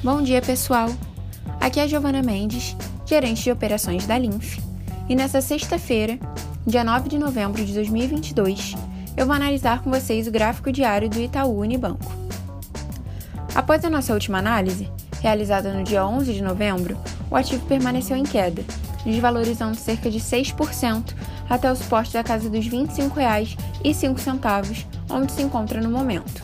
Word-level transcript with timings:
Bom 0.00 0.22
dia, 0.22 0.40
pessoal! 0.40 0.90
Aqui 1.60 1.80
é 1.80 1.88
Giovana 1.88 2.22
Mendes, 2.22 2.76
gerente 3.04 3.42
de 3.42 3.50
operações 3.50 4.06
da 4.06 4.16
Linf, 4.16 4.60
e 5.08 5.16
nessa 5.16 5.40
sexta-feira, 5.40 6.20
dia 6.64 6.84
9 6.84 7.08
de 7.08 7.18
novembro 7.18 7.64
de 7.64 7.74
2022, 7.74 8.76
eu 9.16 9.26
vou 9.26 9.34
analisar 9.34 9.82
com 9.82 9.90
vocês 9.90 10.28
o 10.28 10.30
gráfico 10.30 10.70
diário 10.70 11.10
do 11.10 11.20
Itaú 11.20 11.58
Unibanco. 11.58 12.12
Após 13.52 13.84
a 13.84 13.90
nossa 13.90 14.14
última 14.14 14.38
análise, 14.38 14.88
realizada 15.20 15.72
no 15.72 15.82
dia 15.82 16.06
11 16.06 16.32
de 16.32 16.42
novembro, 16.42 16.96
o 17.28 17.34
ativo 17.34 17.66
permaneceu 17.66 18.16
em 18.16 18.22
queda, 18.22 18.62
desvalorizando 19.04 19.76
cerca 19.76 20.08
de 20.08 20.20
6% 20.20 21.12
até 21.50 21.72
o 21.72 21.74
suporte 21.74 22.12
da 22.12 22.22
casa 22.22 22.48
dos 22.48 22.66
R$ 22.66 22.70
25,05, 22.70 24.86
onde 25.10 25.32
se 25.32 25.42
encontra 25.42 25.80
no 25.80 25.90
momento. 25.90 26.40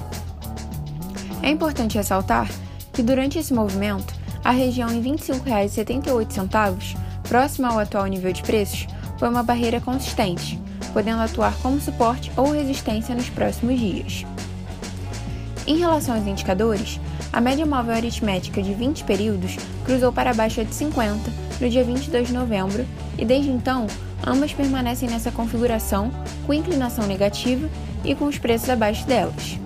É 1.40 1.50
importante 1.50 1.96
ressaltar 1.96 2.48
que 2.94 3.02
durante 3.02 3.38
esse 3.38 3.52
movimento, 3.52 4.14
a 4.44 4.52
região 4.52 4.90
em 4.90 5.02
R$ 5.02 5.10
25,78, 5.10 6.96
próxima 7.28 7.68
ao 7.68 7.78
atual 7.78 8.06
nível 8.06 8.32
de 8.32 8.42
preços, 8.42 8.86
foi 9.18 9.28
uma 9.28 9.42
barreira 9.42 9.80
consistente, 9.80 10.58
podendo 10.92 11.22
atuar 11.22 11.54
como 11.58 11.80
suporte 11.80 12.30
ou 12.36 12.52
resistência 12.52 13.14
nos 13.14 13.28
próximos 13.28 13.78
dias. 13.78 14.24
Em 15.66 15.76
relação 15.78 16.14
aos 16.14 16.26
indicadores, 16.26 17.00
a 17.32 17.40
média 17.40 17.66
móvel 17.66 17.94
aritmética 17.94 18.62
de 18.62 18.74
20 18.74 19.04
períodos 19.04 19.56
cruzou 19.84 20.12
para 20.12 20.30
a 20.30 20.34
baixa 20.34 20.64
de 20.64 20.74
50 20.74 21.18
no 21.60 21.68
dia 21.68 21.82
22 21.82 22.28
de 22.28 22.34
novembro 22.34 22.86
e 23.18 23.24
desde 23.24 23.50
então 23.50 23.86
ambas 24.26 24.52
permanecem 24.52 25.08
nessa 25.08 25.32
configuração 25.32 26.10
com 26.46 26.52
inclinação 26.52 27.06
negativa 27.06 27.68
e 28.04 28.14
com 28.14 28.26
os 28.26 28.38
preços 28.38 28.68
abaixo 28.68 29.06
delas. 29.06 29.63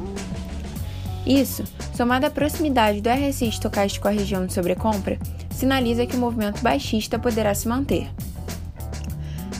Isso, 1.28 1.62
somado 1.94 2.24
à 2.24 2.30
proximidade 2.30 3.02
do 3.02 3.10
RSI 3.10 3.50
estocástico 3.50 4.08
à 4.08 4.10
região 4.10 4.46
de 4.46 4.54
sobrecompra, 4.54 5.18
sinaliza 5.50 6.06
que 6.06 6.16
o 6.16 6.18
movimento 6.18 6.62
baixista 6.62 7.18
poderá 7.18 7.54
se 7.54 7.68
manter. 7.68 8.08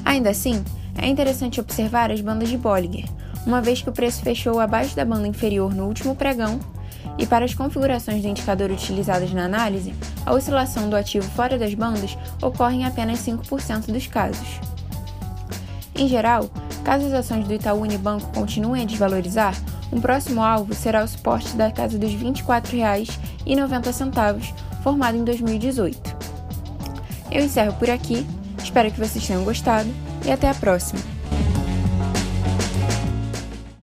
Ainda 0.03 0.31
assim, 0.31 0.65
é 0.97 1.07
interessante 1.07 1.61
observar 1.61 2.11
as 2.11 2.23
bandas 2.23 2.49
de 2.49 2.57
Bollinger, 2.57 3.05
uma 3.47 3.61
vez 3.61 3.83
que 3.83 3.91
o 3.91 3.93
preço 3.93 4.23
fechou 4.23 4.59
abaixo 4.59 4.97
da 4.97 5.05
banda 5.05 5.29
inferior 5.29 5.75
no 5.75 5.87
último 5.87 6.17
pregão, 6.17 6.59
e 7.19 7.27
para 7.27 7.45
as 7.45 7.53
configurações 7.53 8.23
do 8.23 8.29
indicador 8.29 8.71
utilizadas 8.71 9.31
na 9.35 9.45
análise, 9.45 9.93
a 10.25 10.33
oscilação 10.33 10.89
do 10.89 10.97
ativo 10.97 11.29
fora 11.33 11.59
das 11.59 11.75
bandas 11.75 12.17
ocorre 12.41 12.77
em 12.77 12.85
apenas 12.87 13.19
5% 13.19 13.93
dos 13.93 14.07
casos. 14.07 14.49
Em 15.95 16.09
geral, 16.09 16.49
caso 16.83 17.07
as 17.07 17.13
ações 17.13 17.47
do 17.47 17.53
Itaú 17.53 17.83
Unibanco 17.83 18.33
continuem 18.33 18.85
a 18.85 18.87
desvalorizar, 18.87 19.55
um 19.93 20.01
próximo 20.01 20.43
alvo 20.43 20.75
será 20.75 21.03
o 21.03 21.09
suporte 21.09 21.57
da 21.57 21.71
casa 21.71 21.99
dos 21.99 22.13
R$ 22.13 22.33
24,90, 22.33 24.55
formado 24.83 25.17
em 25.17 25.25
2018. 25.25 26.17
Eu 27.31 27.45
encerro 27.45 27.75
por 27.75 27.91
aqui, 27.91 28.27
espero 28.63 28.91
que 28.91 28.99
vocês 28.99 29.27
tenham 29.27 29.45
gostado 29.45 29.89
e 30.25 30.31
até 30.31 30.49
a 30.49 30.55
próxima! 30.55 31.18